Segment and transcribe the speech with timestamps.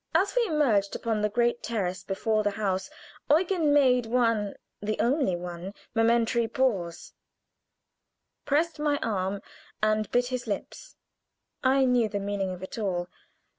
[0.15, 2.89] As we emerged upon the great terrace before the house
[3.29, 7.13] Eugen made one (the only one) momentary pause,
[8.43, 9.43] pressed my arm,
[9.79, 10.95] and bit his lips.
[11.63, 13.09] I knew the meaning of it all.